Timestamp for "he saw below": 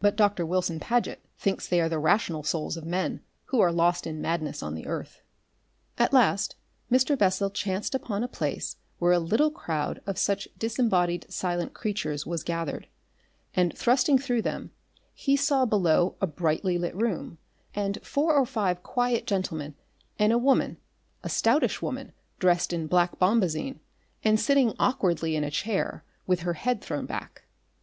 15.12-16.16